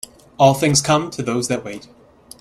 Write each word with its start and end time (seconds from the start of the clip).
All 0.39 0.55
things 0.55 0.81
come 0.81 1.11
to 1.11 1.21
those 1.21 1.47
that 1.49 1.63
wait. 1.63 1.87